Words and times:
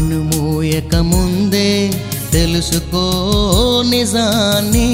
కనుమూయక 0.00 0.96
ముందే 0.96 1.90
తెలుసుకో 2.32 3.02
నిజాన్ని. 3.86 4.88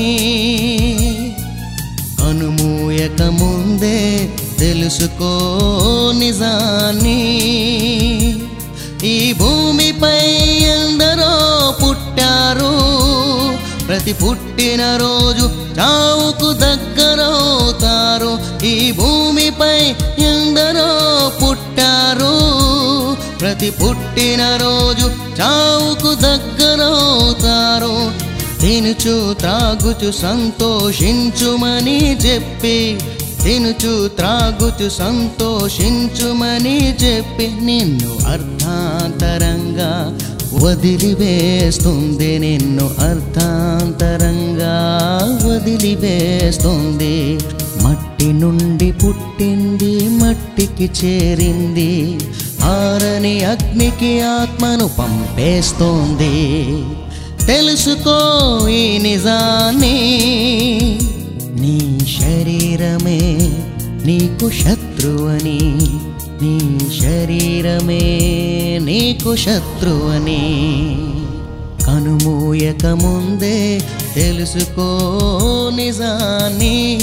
కనుమూయక 2.21 3.23
ముందే 3.23 4.29
తెలుసుకో 4.59 5.31
నిజాన్ని. 6.19 7.21
ఈ 9.05 9.33
భూమిపై 9.33 10.27
ఎందరో 10.63 11.35
పుట్టారు 11.83 12.75
ప్రతి 13.87 14.13
పుట్టిన 14.13 14.81
రోజు 14.81 15.51
చావుకు 15.79 16.53
దగ్గరవుతారు. 16.53 18.39
ఈ 18.67 18.93
భూమిపై 18.93 19.95
ప్రతి 23.59 23.69
పుట్టిన 23.71 24.43
రోజు 24.63 25.07
చావుకు 25.39 26.11
దగ్గరవుతారు 26.25 27.95
తినుచు 28.61 29.15
త్రాగుచు 29.41 30.11
సంతోషించుమని 30.19 31.97
చెప్పి 32.25 32.75
తినుచు 33.45 33.93
త్రాగుచు 34.19 34.89
సంతోషించుమని 34.99 36.77
చెప్పి 37.05 37.47
నిన్ను 37.69 38.13
అర్థాంతరంగా 38.35 39.91
వదిలివేస్తుంది 40.65 42.33
నిన్ను 42.47 42.89
అర్థాంతరంగా 43.09 44.75
వదిలివేస్తుంది. 45.47 47.15
మట్టి 48.27 48.41
నుండి 48.41 48.93
పుట్టింది 48.93 50.09
మట్టికి 50.09 50.91
చేరింది. 51.05 52.19
ఆరని 52.63 53.45
అగ్నికి 53.45 54.21
ఆత్మను 54.21 54.91
పంపేస్తోంది. 54.99 56.45
తెలుసుకో 57.47 58.69
ఈ 58.69 58.99
నిజాన్ని. 58.99 60.19
నీ 61.61 61.99
శరీరమే 62.21 63.33
నీకు 64.05 64.51
శత్రువని. 64.51 65.77
నీ 66.43 66.79
శరీరమే 67.01 68.19
నీకు 68.83 69.37
శత్రువని. 69.37 70.99
కనుమూయక 71.87 72.87
ముందే 72.87 73.83
తెలుసుకో 74.15 75.09
నిజాన్ని. 75.77 76.99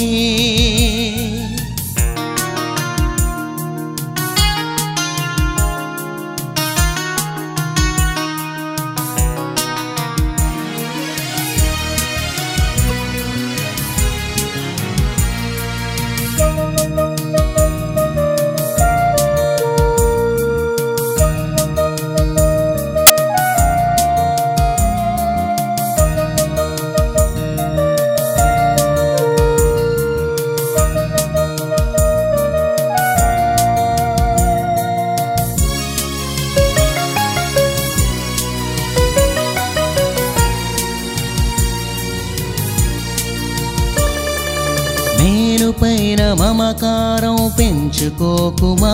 పైన 46.04 46.32
మమకారం 46.32 47.50
పెంచుకోకుమా 47.58 48.90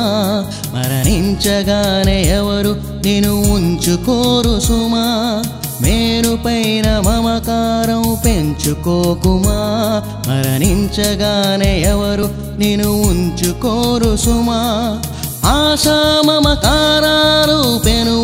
మరణించగానే 0.75 2.23
ఎవరు 2.23 2.77
నేను 3.05 3.53
ఉంచుకోరు 3.53 4.61
సుమా. 4.61 5.03
మేరు 5.83 6.39
పైన 6.47 6.99
మమకారం 6.99 8.19
పెంచుకోకుమా 8.25 9.59
మరణించగానే 10.29 11.81
ఎవరు 11.81 12.29
నేను 12.59 13.03
ఉంచుకోరు 13.03 14.17
సుమా. 14.17 14.61
ఆశా 15.45 16.23
మమకారాలు 16.27 17.79
పెను 17.79 18.17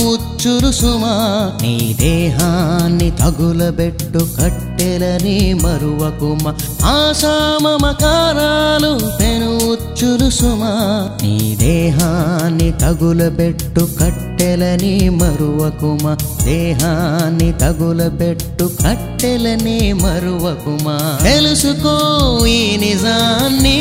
చురుసుమా 0.46 0.70
సుమా 0.70 1.52
నీ 1.62 1.96
దేహాన్ని 2.00 3.10
తగులబెట్టు 3.10 4.18
కట్టెలని 4.18 5.54
మరువకుమ? 5.54 6.54
ఆశామకారాలు 6.84 9.16
పెను 9.16 9.70
ఉచ్చురు 9.70 10.30
సుమా 10.30 11.10
నీ 11.22 11.56
దేహాన్ని 11.56 12.70
తగులబెట్టు 12.70 13.88
కట్టెలని 14.00 15.08
మరువకుమ? 15.08 16.16
దేహాన్ని 16.44 17.52
తగులబెట్టు 17.52 18.70
కట్టెలని 18.86 19.92
మరువకుమా? 19.92 21.18
తెలుసుకో 21.22 22.46
ఈ 22.46 22.76
నిజాన్ని. 22.76 23.80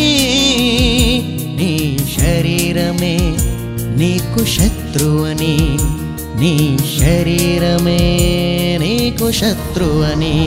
నీ 1.58 1.98
శరీరమే 2.22 3.38
నీకు 3.96 4.46
శత్రువని. 4.46 5.78
నీ 6.40 6.78
శరీరమే 7.00 8.02
నీకు 8.82 9.32
శత్రువని 9.32 10.38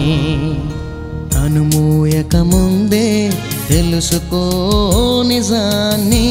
కనుమూయక 1.34 2.36
ముందే 2.36 3.30
తెలుసుకో 3.68 4.42
నిజాన్ని. 5.26 6.28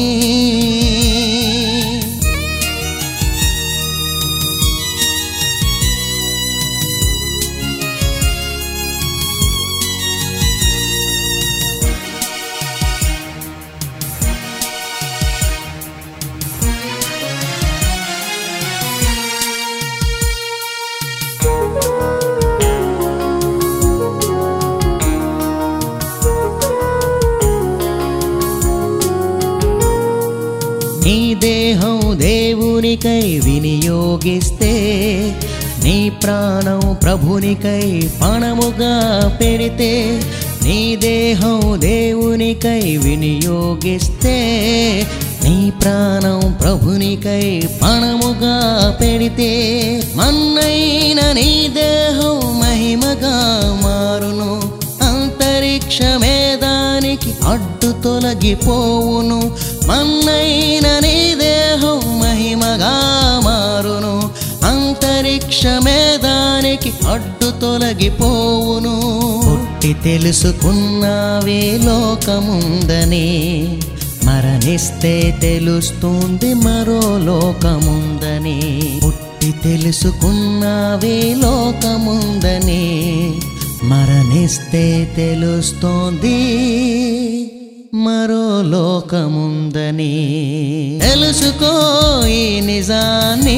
దేహం 31.40 32.18
దేవునికై 32.18 33.40
వినియోగిస్తే 33.44 34.72
నీ 35.84 36.10
ప్రాణం 36.22 36.94
ప్రభునికై 37.02 38.10
పణముగా 38.22 38.94
పెడితే 39.40 40.20
నీ 40.62 40.96
దేహం 40.96 41.80
దేవునికై 41.80 42.96
వినియోగిస్తే 42.96 44.36
నీ 45.44 45.70
ప్రాణం 45.70 46.52
ప్రభునికై 46.52 47.68
పణముగా 47.82 48.56
పెడితే 49.00 49.50
మన్నైన 50.16 51.20
నీ 51.32 51.50
దేహం 51.74 52.38
మహిమగా 52.60 53.36
మారును. 53.84 54.52
అంతరిక్షమే 55.04 56.37
అడ్డు 57.48 58.02
తొలగిపోవును. 58.02 59.52
మన్నైన 59.86 60.98
నీ 60.98 61.34
దేహం 61.34 62.20
మహిమగా 62.20 62.94
మారును. 63.44 64.30
అంతరిక్షమే 64.66 66.18
దానికి 66.24 66.92
అడ్డు 67.12 67.60
తొలగిపోవును. 67.60 68.98
పుట్టి 69.46 69.96
తెలుసుకున్నావే 70.04 71.80
లోకముందని. 71.82 73.28
మరణిస్తే 74.24 75.38
తెలుస్తుంది 75.40 76.54
మరో 76.54 77.18
లోకముందని. 77.18 79.00
పుట్టి 79.06 79.54
తెలుసుకున్నావే 79.64 81.34
లోకముందని. 81.34 82.88
మరణిస్తే 83.84 85.12
తెలుస్తోంది 85.16 86.38
మరో 87.94 88.62
లోకముందని 88.62 90.14
తెలుసుకో 91.02 91.72
ఈ 92.26 92.60
నిజాన్ని. 92.60 93.56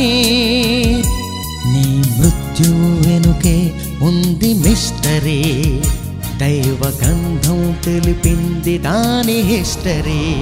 నీ 1.66 2.02
మృత్యు 2.18 2.74
వెనుకే 2.76 3.72
ఉంది 4.02 4.54
మిస్టరీ. 4.54 5.42
దైవ 6.36 6.98
గంధం 7.04 7.76
తెలిపింది 7.84 8.78
దాని 8.78 9.40
హిస్టరీ. 9.40 10.34